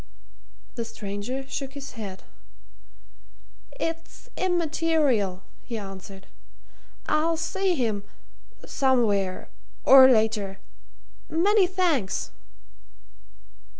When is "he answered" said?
5.61-6.25